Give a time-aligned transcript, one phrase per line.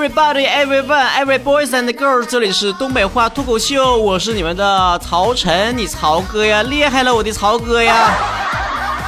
[0.00, 8.10] Everybody, everyone, every boys and girls，这里是东北话脱口秀，我是你们的曹晨，你曹哥呀，厉害了，我的曹哥呀！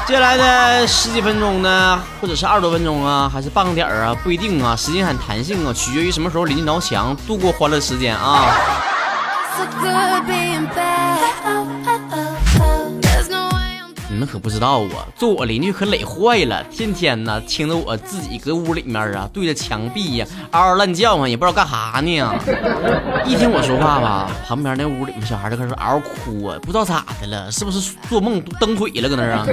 [0.06, 8.54] 接下来的十几分钟呢，或者是二十多分钟啊，还是半个点儿啊，不一定啊，时间很弹性啊，取决于什么时候临近挠墙，度过欢乐时间啊。
[9.56, 9.64] 你
[14.22, 22.10] 们可不知道啊，做我邻居可累坏了，天天呢听着我自己搁屋里面啊，对着墙壁呀嗷嗷乱叫啊，也不知道干啥呢。
[23.26, 29.44] 一听我说话吧，旁边那屋里面小孩就开始嗷嗷哭啊，不知道咋的了，是不是做梦蹬腿了搁那儿啊？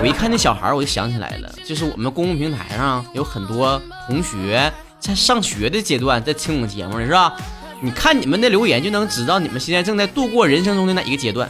[0.00, 7.32] 我一看那小孩，我就想起来了，就是我们公共平台上有很多同学在上学的阶段在听我们节目呢，是吧？
[7.80, 11.46] 你看你们的留言就能知道你们现在正在度过人生中的哪一个阶段。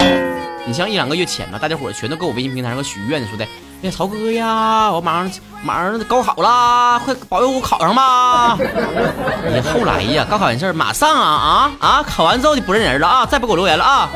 [0.66, 3.46] 你像一两个月前吧，大家伙全都搁我微信平台上许愿说的，
[3.82, 5.30] 哎，曹哥呀，我马上
[5.62, 8.56] 马上高考啦，快保佑我考上吧！
[9.52, 14.08] 你后来呀，高考完事儿马上啊啊啊，考完之后就不认人了啊，再不给我留言了啊！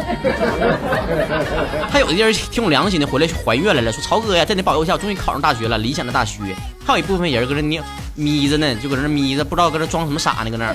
[1.90, 6.56] 还有的人挺有良心的，回来还愿来了，说曹哥呀，在你保佑下，我终于考上大学了，理想的大学。
[6.86, 7.80] 还有一部分人搁这眯
[8.16, 10.74] 眯着呢，就搁这眯着，不知道搁这装什么傻呢，搁那儿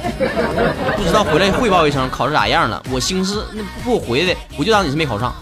[0.95, 2.81] 不知道回来汇报一声考试咋样了。
[2.91, 5.33] 我心思那不回的，我就当你是没考上。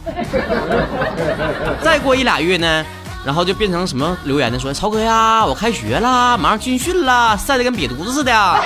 [1.82, 2.86] 再过一俩月呢，
[3.26, 4.60] 然后就变成什么留言的？
[4.60, 8.32] 说超哥呀，我开学啦，马上军训啦，晒得跟瘪犊子似的。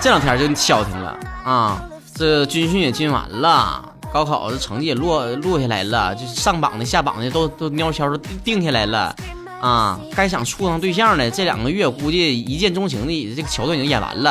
[0.00, 1.82] 这两天就消停了啊，
[2.14, 3.82] 这军训也进完了，
[4.12, 9.14] 高考这成绩也落落下来了，就是上榜的下榜的都都尿悄的定下来了。
[9.60, 14.30] 啊，该想处上对象的这两个月，估计一见钟情的这个桥段已经演完了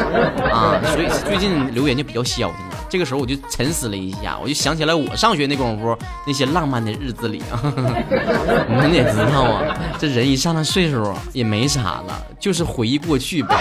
[0.52, 2.76] 啊，所以最近留言就比较消停了。
[2.90, 5.96] 这个时候我就沉思了一下，我就想起来我上学那功夫
[6.26, 7.60] 那些浪漫的日子里啊，
[8.68, 9.62] 你们也知道啊，
[9.98, 13.56] 这人一上了岁数也没啥了，就是回忆过去呗。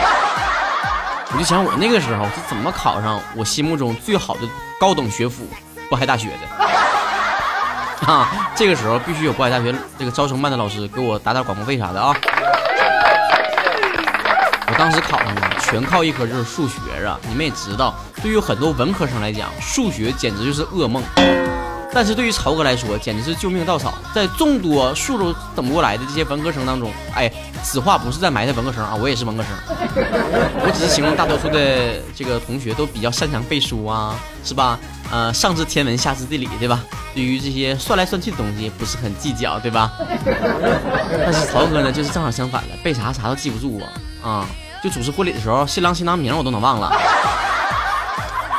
[1.33, 4.41] 我就想我那个时候是怎么考上我心目中最好的
[4.79, 5.45] 高等学府——
[5.91, 6.47] 渤海大学的。
[8.05, 12.15] 啊，这个时候必须有渤海大学这个招生办的老师给我打点广告费啥的啊！
[14.69, 17.19] 我当时考上了，全靠一科就是数学啊！
[17.27, 21.03] 你们也知道，对于很多文科生来讲，数学简直就是噩梦。
[21.93, 23.93] 但是对于曹哥来说，简直是救命稻草。
[24.13, 27.31] 在众多数都等不过来的这些文科生当中，哎，
[27.63, 29.51] 此话不是在埋汰文科生啊，我也是文科生。
[30.63, 34.77] 我只是形容大多数的这个同学都比较擅长背书啊，是吧？
[35.09, 36.83] 呃，上知天文，下知地理，对吧？
[37.15, 39.93] 对于这些算来算去的东西，不是很计较，对吧？
[41.25, 43.81] 但是曹哥呢，就是正好相反了，背啥啥都记不住
[44.21, 44.29] 啊！
[44.29, 44.45] 啊，
[44.83, 46.91] 就主持婚礼的时候，新郎新娘名我都能忘了。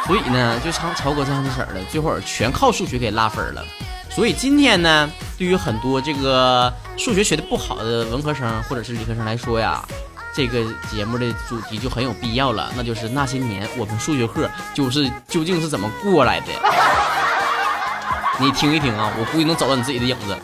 [0.08, 3.62] 所以呢，就像曹哥这样的事儿了，最后全靠数学给拉分了。
[4.08, 9.84] 所以今天呢，对于很多这个数学学的不好的文科生或者是理科生来说呀，
[10.34, 16.46] 这个节目的主题就很有必要了，那就是那些年我们数学课就是究竟是怎么过来的。
[18.40, 20.34] 你听一听啊，我估计能找到你自己的影子。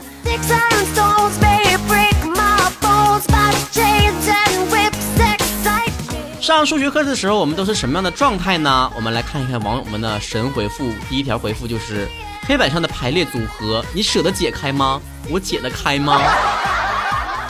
[6.45, 8.93] 上数学课的时候，我们都是什么样的状态呢？
[8.95, 10.93] 我们来看一看网友们的神回复。
[11.09, 12.07] 第一条回复就是
[12.47, 15.01] 黑板上的排列组合，你舍得解开吗？
[15.31, 16.21] 我解得开吗？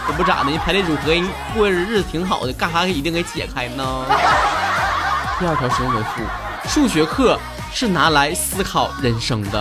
[0.06, 3.84] 可不咋的，你排列组合，你过日子挺好的，干啥一定给解开呢？
[5.40, 7.36] 第二条神回复，数学课
[7.72, 9.60] 是拿来思考人生的。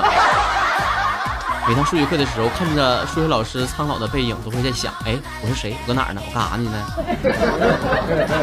[1.66, 5.74] 每当数学课的时候，看着数学老师苍老的背影，都会在想：哎，我是谁？
[5.82, 6.22] 我搁哪儿呢？
[6.26, 6.70] 我干啥呢？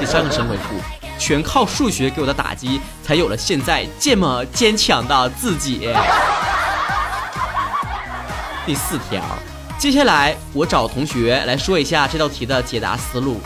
[0.00, 0.81] 第三 个神回复：
[1.19, 5.94] 全靠数学给我的打击，才有了现在这么坚强的自己。
[8.64, 9.22] 第四条，
[9.76, 13.38] 接下来我找同学来说一下这道题的解答思路。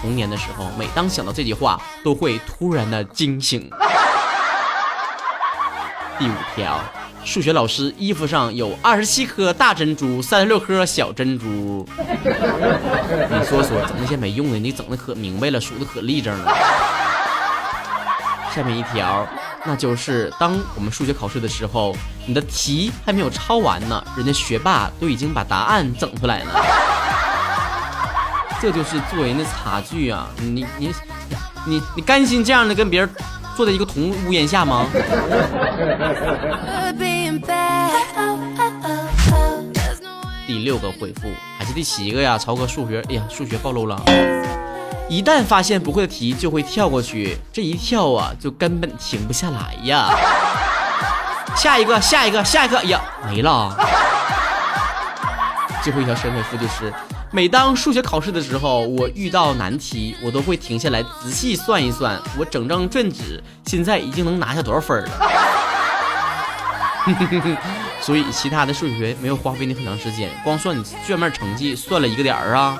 [0.00, 3.68] 童年的时候，每当想到这句话，都会突然的惊醒。
[6.20, 6.78] 第五条。
[7.24, 11.86] 数学老师衣服上有二十七颗大珍珠，三十六颗小珍珠。
[11.94, 16.56] 你说说，整那些没用的，你整的可明白了，数的可立正了。
[18.54, 19.28] 下面一条，
[19.64, 21.94] 那就是当我们数学考试的时候，
[22.26, 26.64] 你的题还没有抄完呢，人家学霸都已经把答案整出来了。
[28.60, 30.28] 这就是做人的差距啊！
[30.38, 30.92] 你你
[31.66, 33.10] 你你甘心这样的跟别人？
[33.56, 34.86] 坐在一个同屋檐下吗？
[40.46, 41.28] 第六个回复
[41.58, 42.38] 还是第七个呀？
[42.38, 44.00] 曹哥数学，哎呀，数学暴露了。
[45.08, 50.10] 一旦发现不会的题，就会跳过去，这一跳啊，就根本停不下来呀。
[51.56, 53.74] 下一个，下一个，下一个，呀，没了。
[55.82, 56.92] 最后一条神回复就是，
[57.30, 65.10] 每当数学考试的时候，我遇到难题，我都会停下来仔细算一算，我整张卷纸现在已经能拿下多少分了。
[68.00, 72.78] 所以其他的数学没有花费你很长时间，光算你卷面成绩算了一个点儿啊。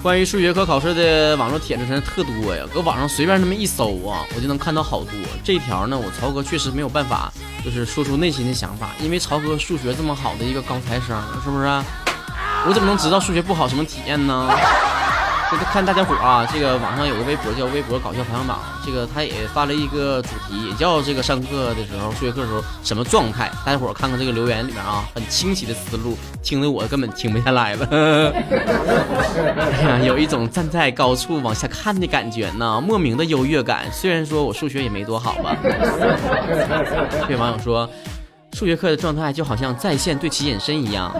[0.00, 5.12] 关于数学科考试的网络帖子真是特多呀，搁网上随便那么一搜啊，我就能看到好多。
[5.44, 7.30] 这一条呢，我曹哥确实没有办法，
[7.62, 12.07] 就是说出内心的想法，因为曹哥数学这么好的一个高材生，是不是？
[12.66, 14.48] 我怎么能知道数学不好什么体验呢？
[15.50, 23.50] 就看大家伙啊，这个网上有个微博叫微博搞笑排行榜，这个他也发了一个主题，也叫这个上课的时候数学课的时候什么状态？
[23.64, 28.34] 大家伙看看这个留言里面啊，很清晰的思路，听得我根本停不下来了。
[30.04, 33.90] 有一种站在高处往下看的感觉呢，莫名的优越感。
[33.90, 35.56] 虽然说我数学也没多好吧。
[37.26, 37.88] 这位网友说。
[38.58, 41.14] 数学课的状态就好像在线对其隐身一样。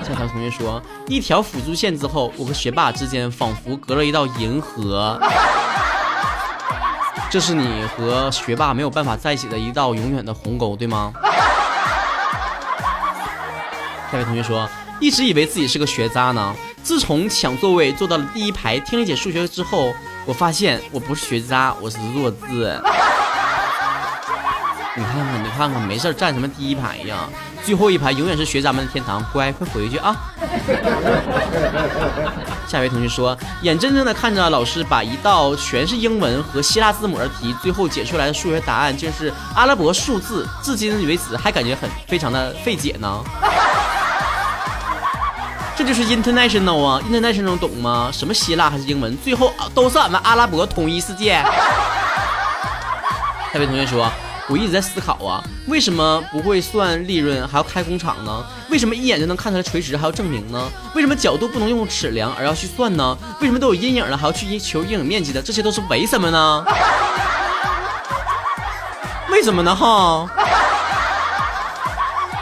[0.00, 5.20] 下条同学说，一条辅助线之后，我和学霸之间仿佛隔了一道银河。
[7.28, 11.12] 这是你和学霸没有办法在一起的一道永远的鸿沟，对吗？
[14.12, 14.68] 下位同学说，
[15.00, 16.54] 一直以为自己是个学渣呢，
[16.84, 19.92] 自从抢座位坐到了第一排听一节数学之后，
[20.26, 22.80] 我发现我不是学渣，我是弱智。
[24.96, 27.28] 你看看，你看看，没事站什么第一排呀？
[27.64, 29.24] 最后一排永远是学渣们的天堂。
[29.32, 30.16] 乖，快回去啊！
[32.66, 43.22] 下一位同学说，眼睁睁的看着老师把一道全是英文和希腊字母的题，最后解出来的数学答案竟是阿拉伯数字，至今为止还感觉很非常的费解呢。
[45.76, 48.10] 这就是 international 啊，international 懂吗？
[48.12, 49.16] 什么希腊还是英文？
[49.18, 51.34] 最后都是俺们阿拉伯统一世界。
[53.52, 54.10] 下一位同学说。
[54.50, 58.44] 我一直在思考啊，为什么不会算利润还要开工厂呢？
[58.68, 60.68] 为什么一眼就能看出来垂直还要证明呢？
[60.92, 63.16] 为什么角度不能用尺量而要去算呢？
[63.40, 65.40] 为什么都有阴影了还要去求阴影面积的？
[65.40, 66.64] 这些都是为什么呢？
[69.30, 69.72] 为什么呢？
[69.72, 70.28] 哈！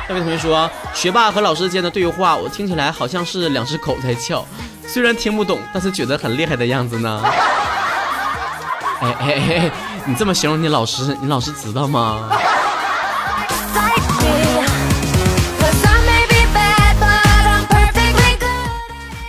[0.08, 4.42] 这位同学说，学霸和老师间的对话，我听起来好像是两只狗在叫，
[4.86, 7.20] 虽然听不懂，但是觉得很厉害的样子呢。
[9.00, 9.70] 哎哎哎！
[10.08, 12.30] 你这么形容你老师，你老师知道吗？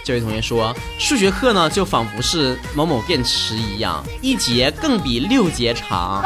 [0.05, 6.23] 这位同学说，数学课呢就仿佛是某某电池一样，一节更比六节长。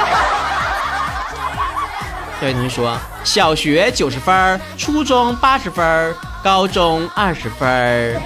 [2.39, 8.21] 这位同学说，小学九十分，初中八十分，高中二十分。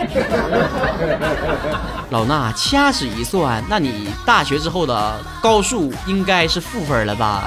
[2.09, 7.43] 老衲掐指一算，那你大学之后的高数应该是负分了吧？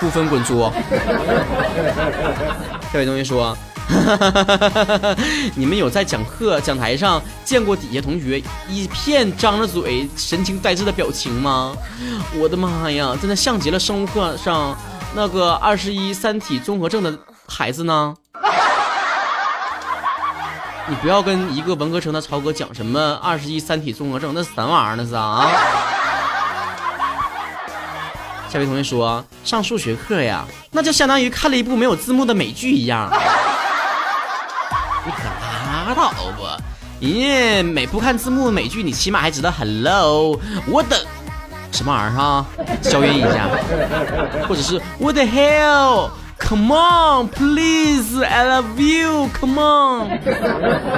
[0.00, 0.72] 负分滚粗！
[2.90, 3.54] 这位同学说，
[5.54, 11.76] 你们有在讲课讲台上见过底下同学一片张着嘴、神情呆滞的表情吗？
[12.34, 14.74] 我的妈呀，真的像极了生物课上
[15.14, 17.14] 那个二十一三体综合症的
[17.46, 18.14] 孩子呢。
[20.90, 24.96] 你不要跟一个文科生的超哥讲什么二十一三体综合症，那是什么玩意儿？
[24.96, 25.48] 那是啊！
[28.48, 33.08] 下位同学说上数学课呀，那就相当于看了一部没有字幕的美剧一样。
[35.06, 35.18] 你可
[35.86, 36.10] 拉倒
[36.42, 36.58] 吧！
[36.98, 40.96] 人家每不看字幕的美剧，你起码还知道 Hello，我的
[41.70, 42.44] 什么玩意儿哈？
[42.82, 43.48] 消音一下，
[44.48, 46.10] 或者是 What the hell？
[46.50, 49.30] Come on, please, I love you.
[49.38, 50.18] Come on.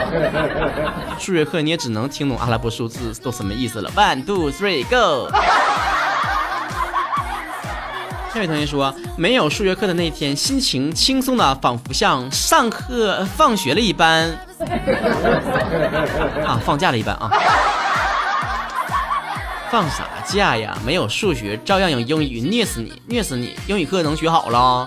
[1.21, 3.91] 数学课你也只能听懂阿拉伯数字都什么意思了。
[3.91, 5.31] One, two, three, go.
[8.33, 14.31] 这位同学说，没有数学课的那天，心情轻松的仿佛像上课放学了一般。
[16.47, 17.31] 啊，放假了一般啊。
[19.73, 20.77] 放啥假呀？
[20.85, 23.57] 没有数学，照样有英语，虐死你，虐死你！
[23.67, 24.87] 英语课能学好了。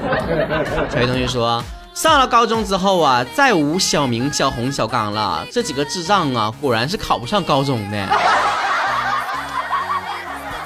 [0.88, 8.06] 小位同学说，上了高中之后啊，再无小明、小红、小刚了，这几个智障啊，果然是考不上高中的。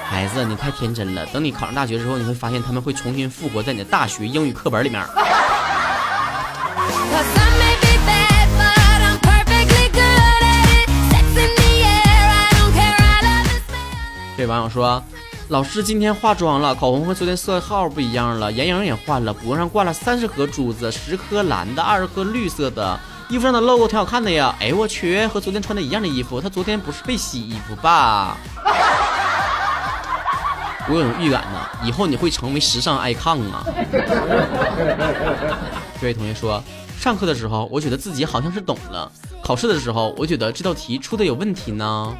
[0.09, 5.05] 孩子，你太天真了，等你考上大学之后，你会发现他们会重新复活在你的大学英语课本里面。
[14.45, 15.01] 网友说
[15.49, 22.99] ：“老师今天化妆了，口红和昨天色号不一样了，眼影也换了，脖子上挂了三十颗珠子，十颗蓝的，二十颗绿色的，
[23.29, 24.55] 衣服上的 logo 挺好看的呀。
[24.59, 28.37] 哎我去，和昨天穿的一样的衣服，他昨天不是被洗衣服吧？
[30.87, 33.65] 我有预感呢，以后你会成为时尚 icon 啊！
[35.99, 36.63] 这位同学说，
[36.99, 39.11] 上课的时候我觉得自己好像是懂了，
[39.43, 42.15] 考试的时候我觉得这道题出的有问题呢。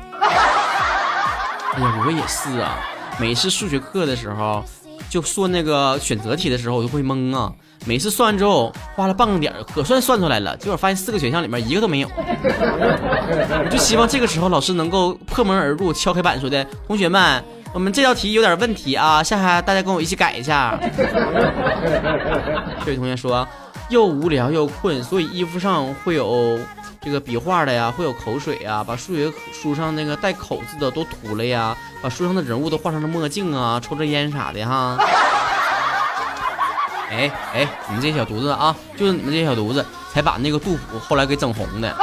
[1.76, 2.80] 哎呀，我也是啊，
[3.20, 4.64] 每次数学课的时候，
[5.10, 7.52] 就算那个选择题的时候，我就会懵啊。
[7.86, 12.10] 每次算完之后，花了半个点可算算出来了，结果发现四个选项里面一个都没有。
[12.16, 17.44] 我 就希望这个时候老师能够破门而入，敲黑板说的，同学们。
[17.74, 20.80] 我们这道题有点问题啊，下下大家跟我一起改一下。
[22.86, 23.46] 这位同学说，
[23.90, 26.60] 又无聊又困，所以衣服上会有
[27.02, 34.98] 这个笔画的呀，会有口水呀，把数学书上那个带口字的都涂了呀，把书上的人物都画成了墨镜啊，抽着烟啥的哈。
[37.12, 41.96] 哎哎，你们这些小犊子啊，就是你们这些小犊子才把那个杜甫后来给整红的。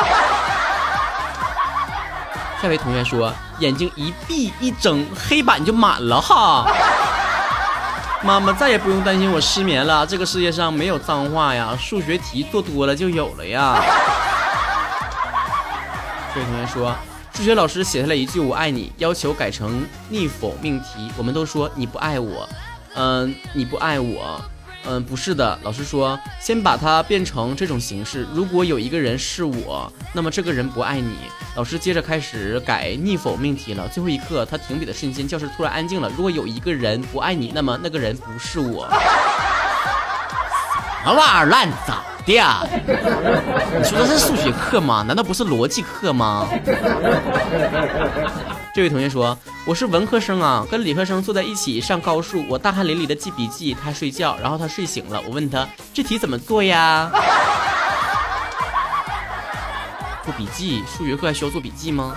[2.63, 6.65] 下位同学说：“眼睛一闭一睁，黑板就满了哈。”
[8.25, 10.07] 妈妈再也不用担心我失眠了。
[10.07, 13.83] 这个世界上没有脏话呀，数学题做多了就有了呀。
[16.33, 16.95] 这位同学说
[17.35, 21.11] ：“数学老师写下了一句‘我爱你’，要求改成逆否命题。
[21.19, 22.49] 我们都说你不爱我，
[22.95, 24.41] 嗯，你不爱我。”
[24.85, 28.27] 嗯，不是的，老师说，先把它变成这种形式。
[28.35, 31.17] 如果有一个人是我，那么这个人不爱你。
[31.55, 33.87] 老师接着开始改逆否命题了。
[33.89, 36.11] 最后一刻，他停笔的瞬间，教室突然安静了。
[36.17, 38.89] 如果有一个人不爱你，那么那个人不是我。
[41.05, 42.35] 什么玩意儿烂咋的？
[42.35, 42.65] 呀？
[43.79, 45.05] 你说的是数学课吗？
[45.07, 46.49] 难道不是逻辑课吗？
[48.75, 57.11] 这位同学说：“我是文科生啊，跟理科生坐在一起上高数，我大汗淋漓的记笔记，他睡觉，然后他睡醒了，我问他这题怎么做呀？
[60.25, 62.15] 做笔记，数学课还需要做笔记吗？”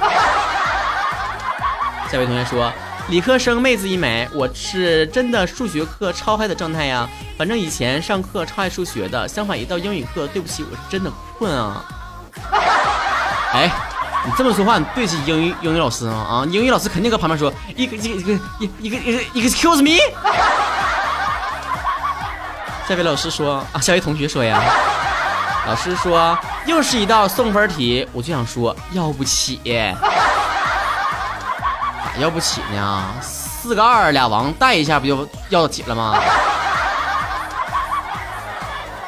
[2.09, 2.71] 下位同学说
[3.11, 7.05] ：“理科生妹子一枚，我是真的数学课超嗨的状态呀，
[7.37, 11.83] 反正以前上课超爱数学的，相反一到英语课，对不起，我是真的困啊。”
[13.51, 13.69] 哎。
[14.25, 16.13] 你这么说话，你对得起英语英语老师吗？
[16.13, 18.33] 啊，英语老师肯定搁旁边说一个一个一个
[18.79, 18.97] 一个
[19.33, 19.99] 一个 excuse me。
[22.87, 24.59] 下位老师说啊，下位同学说呀，
[25.67, 29.61] 老师说又是一道送分题，我就想说要不起，
[32.03, 33.03] 咋要不起呢？
[33.21, 36.15] 四个二俩王带一下不就要得起了吗？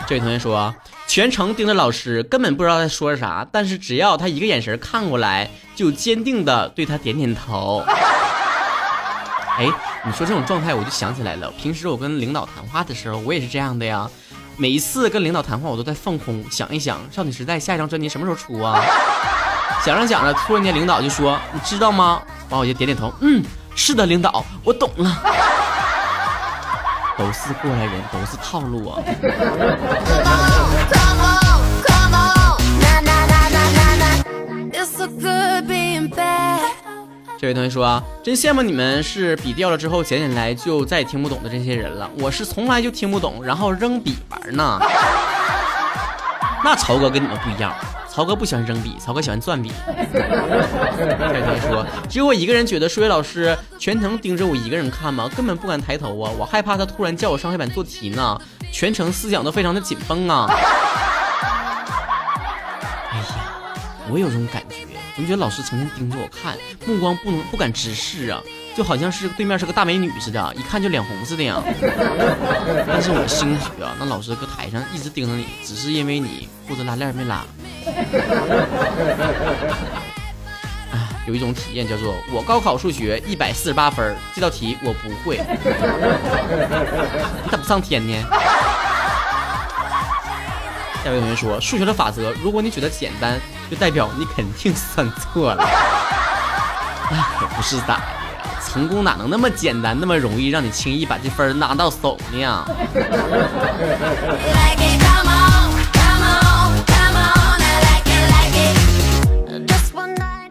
[0.06, 0.74] 这位同学说。
[1.08, 7.82] 全程盯着老师，根本不知道在说啥，但是只要他一个眼神看过来，就坚定的对他点点头。
[9.58, 9.66] 哎，
[10.06, 11.50] 你说这种状态，我就想起来了。
[11.52, 14.08] 平时我跟领导谈话的时候，我也是这样的呀。
[14.58, 18.80] 每一次跟领导谈话，我都在放空，想一想少女时代下一张专辑什么时候出啊？
[19.84, 23.44] 想着想着，突然间领导就说：“你知道吗？”完我就点点头，嗯，
[23.76, 25.24] 是的，领导，我懂了。
[27.18, 29.02] 都是过来人，都是套路啊。
[37.40, 42.10] 这位同学说，真羡慕你们是笔掉了之后捡起来就再也听不懂的这些人了。
[42.18, 44.80] 我是从来就听不懂，然后扔笔玩呢。
[46.66, 47.72] 那曹哥跟你们不一样，
[48.10, 49.72] 曹哥不喜欢扔笔，曹哥喜欢攥笔。
[50.12, 50.20] 这
[51.32, 55.30] 位同学说，只有我一个人觉得数学老师全程盯着我一个人看吗？
[55.38, 58.42] 根本不敢抬头啊，我害怕他突然叫我上黑板做题呢。
[58.72, 60.50] 全程思想都非常的紧绷啊。
[64.10, 64.78] 我有种感觉。
[65.16, 68.40] 总觉得老师成天盯着我看，目光不能不敢直视啊，
[68.76, 71.60] 就好像是对面是个大美女似的，一看就脸红似的呀。
[72.88, 77.44] 但是我兴许啊，那老师搁台上一直盯着你，只是因为你裤子拉链没拉。
[80.94, 85.42] 啊，有一种体验叫做我高考数学一百四十八分，这道题我不会。
[87.44, 88.14] 你咋不上天呢？
[91.04, 93.40] 下位同学说：“数学的法则，如果你觉得简单，
[93.72, 95.64] 就代表你肯定算错了。
[97.10, 98.02] 那 可不是咋的呀？
[98.66, 102.66] 成功哪能那么简单，那么容易让你轻易把这分拿到手呢？”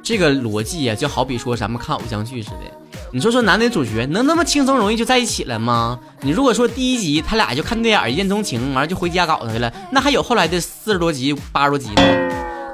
[0.03, 2.86] 这个逻辑呀，就好比说咱们看偶像剧似的。
[3.13, 5.99] 你说说男女主角能那么轻松容易就在一起了吗？
[6.23, 12.03] 你如果说第一集他俩就看电影一见钟情，完了就回家搞他去了，那还有后来的四十多集、八十多集呢？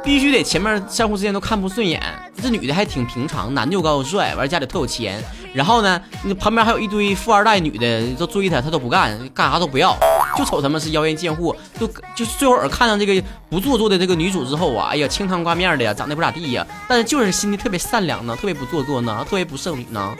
[0.03, 2.03] 必须得前面相互之间都看不顺眼，
[2.43, 5.23] 这女的还挺平常，男的又高又帅，完了家里特有钱，
[5.53, 9.97] 然后呢，那旁边还有一堆富二代女的都追他，他都不干，干啥都不要，
[10.37, 20.15] 就瞅他们是妖艳贱货，就就最后看到这个不做作的这个女主之后啊，哎呀，清汤挂面的呀，长得不咋地呀，但是就是心里特别善良呢，特别不做作呢，特别不剩女呢。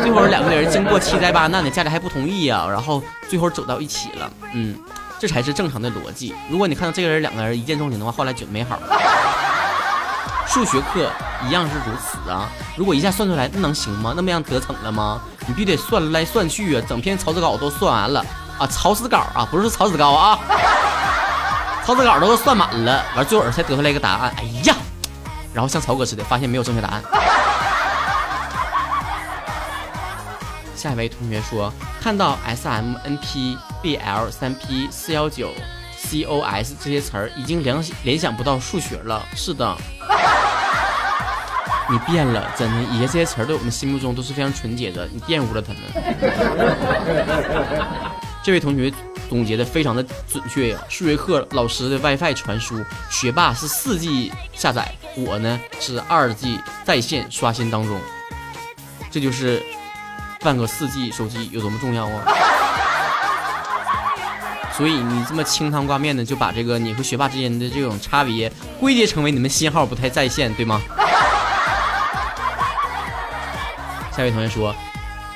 [0.00, 4.30] 最后两个人经过七灾八难的，家里还不同意呀，然后最后走到一起了。
[4.54, 4.76] 嗯，
[5.18, 6.34] 这才是正常的逻辑。
[6.48, 8.78] 如果你看到这个人两个人一见钟情的话，后来就没好。
[10.46, 11.08] 数学课
[11.46, 12.50] 一样是如此啊！
[12.76, 14.12] 如果一下算出来，那能行吗？
[14.16, 15.20] 那么样得逞了吗？
[15.46, 18.24] 你必须得算来算去啊，整篇草纸稿都算完了
[18.60, 20.38] 啊，草纸稿啊，不是草纸膏啊，
[21.82, 24.30] 草纸稿都算满了，完最后才得出来一个答案。
[24.36, 24.76] 哎呀，
[25.54, 27.02] 然后像曹哥似的，发现没有正确答案。
[30.76, 35.52] 下一位同学说，看到 S M N P B L 三 P 四幺九
[35.96, 39.24] C O S 这些词儿，已经联联想不到数学了。
[39.34, 39.74] 是的。
[41.88, 45.80] 你变了，真的，以前这些词儿在我们心目中都是非常纯洁的，你玷污了他们。
[48.42, 48.92] 这位同学
[49.28, 58.00] 总结的非常的准确呀，数学课老师的 WiFi 传输，学霸是四 G 下载，我呢是二 G 在线刷新当中，
[59.10, 59.62] 这就是
[60.40, 62.24] 办个四 G 手机有多么重要啊！
[64.72, 70.80] 所以你这么清汤挂面的就把这个你和学霸之间的这种差别归结成为你们信号不太在线，对吗？
[74.16, 74.74] 下位同学说：“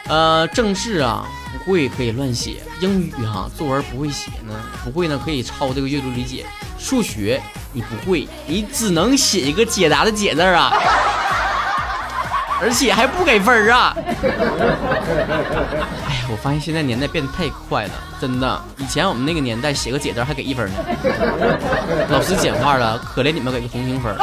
[0.07, 6.45] 呃，政治啊不会可以乱写，英语哈作文不会写呢，不会呢可以抄这个阅读理解。
[6.79, 7.41] 数学
[7.73, 10.71] 你不会，你只能写一个解答的解字啊，
[12.61, 13.97] 而且还不给分啊！
[13.97, 14.03] 哎
[16.21, 18.63] 呀，我发现现在年代变得太快了，真的。
[18.77, 20.85] 以前我们那个年代写个解字还给一分呢，
[22.11, 24.15] 老师简化了，可怜你们给个同情分。”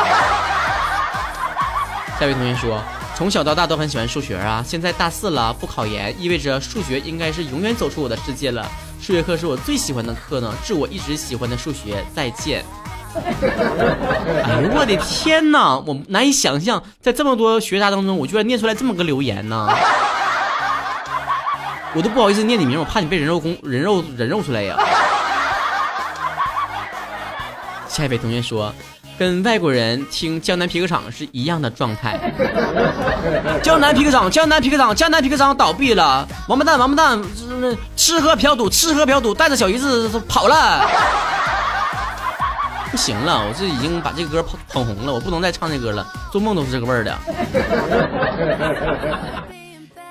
[2.20, 2.80] 下位同学说。
[3.22, 8.68] 从小到大都很喜欢数学啊，现在大四了，不考研意味着数学应该是永远走出我的世界了。
[9.00, 12.66] 数学课是我最喜欢的课呢，致我一直喜欢的数学再见。
[13.14, 19.70] 哎呦我的天哪，我难以想象，在这么多学渣当中，我居然念出来这么个留言呢。
[21.94, 24.76] 我都不好意思念你名，我怕你被人肉攻人肉人肉出来呀。
[27.88, 28.74] 下一位同学说。
[29.22, 32.20] 跟外国人听江南皮革厂是一样的状态。
[33.62, 37.24] 江南皮革厂，江南皮革厂，江南皮革厂倒闭了，王八蛋，王八蛋，
[37.96, 40.84] 吃喝嫖赌，吃喝嫖赌，带着小姨子跑了。
[42.90, 47.16] 不行了，我这已经把这个歌捧捧红了，我不能再唱这歌了，做梦都是这个味儿的。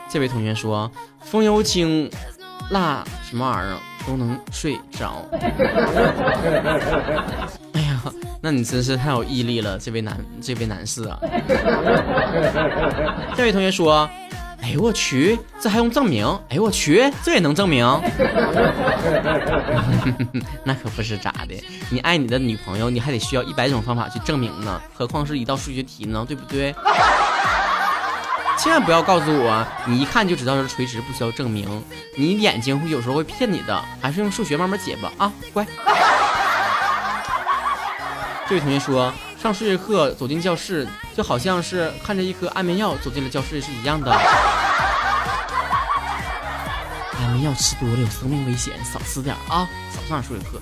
[0.09, 0.89] 这位同学说，
[1.21, 2.09] 风油精，
[2.71, 5.27] 辣什么玩意儿都能睡着。
[8.43, 11.19] 那你真是太有毅力了，这位男这位男士啊！
[13.37, 14.09] 这位同学说
[14.63, 16.27] ：“哎呦我去，这还用证明？
[16.49, 17.85] 哎呦我去，这也能证明？
[20.65, 26.75] 那可不是咋的，你爱你的女朋友，你还得需要一百种方法去证明呢，何况是一道数学题呢，对不对？
[28.59, 31.83] 千万不要告诉我，你一看就知道是垂直，不需要证明。
[32.17, 35.67] 你眼睛会有时候会骗你的，还是用数学慢慢解吧啊，乖。”
[38.51, 40.85] 这位同学说，上数学课走进教室，
[41.17, 44.11] 就好像是看着一颗安眠药走进了教室是一样的。
[44.11, 44.21] 安
[47.31, 50.61] 眠药吃多了有生命危险，少吃点啊，少上数学课。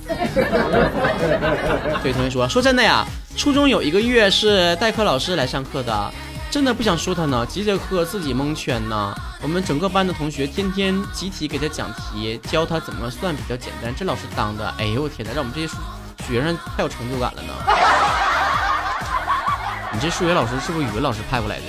[2.02, 3.06] 这位同学说，说真的呀，
[3.38, 6.12] 初中有一个月是代课老师来上课的，
[6.50, 9.14] 真的不想说他呢，几节课自己蒙圈呢。
[9.40, 15.78] 我们整个班的同学天天集体给他讲题，教他怎么算比较简单，这老师当的，哎呦我天哪，让我们这些数。
[16.28, 17.54] 学生太有成就感了呢！
[19.90, 21.62] 你这数学老师是不是语文老师派过来的？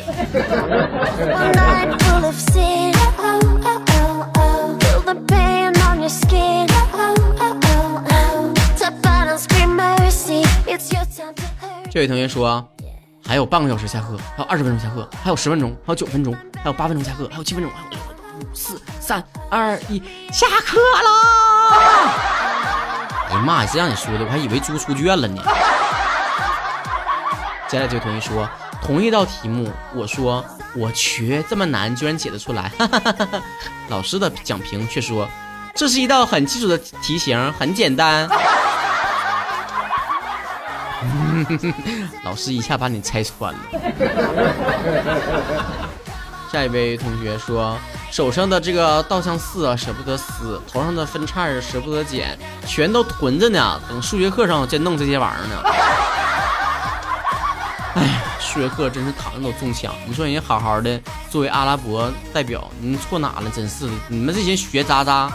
[11.90, 12.68] 这位同学说，
[13.26, 18.00] 还有半个小时下课，还有二十分钟下课，还有十分钟，还有九分钟，还有八分钟下课，还有七分钟，还有
[18.42, 22.39] 五四三二一，下课了。
[23.30, 23.70] 哎呀妈呀！
[23.70, 25.44] 是让你说的，我还以为猪出圈了呢。
[27.68, 28.50] 接下来这位同学说，
[28.82, 30.44] 同一道题目，我说
[30.76, 32.72] 我去，这么难居然解得出来。
[33.90, 35.30] 老师的讲评却说，
[35.76, 38.28] 这是一道很基础的题型，很简单。
[42.26, 43.60] 老师一下把你拆穿了。
[46.52, 47.78] 下一位同学说。
[48.12, 55.62] 手上的这个稻香丝啊，舍不得撕；头上的分叉儿舍不得剪，全都囤着呢，等数学课上再弄这些玩意儿呢。
[57.96, 59.94] 哎，数学课真是躺着都中枪。
[60.08, 63.50] 你说人家好好的，作为阿拉伯代表，你错哪了？
[63.56, 65.32] 真是的，你们这些学渣渣。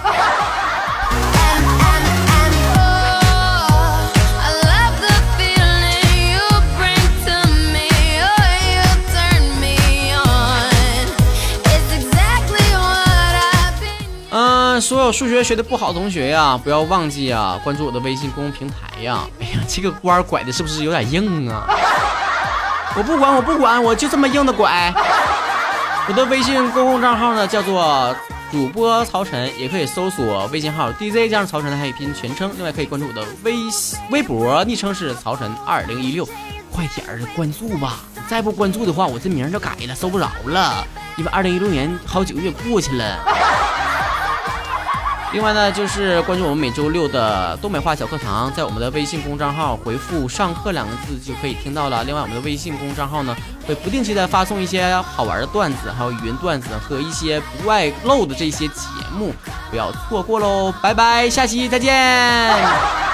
[14.85, 19.27] 所有数学学的不好的同学呀，不要忘记啊，关注我的微信公众平台呀。
[19.41, 21.67] 哎呀， 这个弯拐的是不是有点硬啊？
[22.95, 24.93] 我不管，我不管，我就这么硬的拐。
[26.07, 28.15] 我的微信公共账号呢，叫做
[28.53, 32.53] 主播曹晨，也可以搜索微信号 DJ 加上曹晨的汉语拼音全称。
[32.55, 33.55] 另外可以关注我的微
[34.11, 36.29] 微博，昵称是曹晨二零一六，
[36.71, 38.01] 快点儿关注吧！
[38.29, 40.87] 再不关注的话，我这名就改了，搜不着了。
[41.17, 43.19] 因为二零一六年好几个月过去了。
[45.35, 52.05] 另外呢，就是关注我们每周六的东北话小课堂，在我们的微信公账号回复“上课”两个字就可以听到了。
[52.05, 59.35] 另外，我们的微信公账号呢，会不定期的发送一些好玩的段子，还有语音段子和一些不外露的这些节目，
[59.73, 60.73] 不要错过喽！
[60.81, 63.14] 拜拜，下期再见。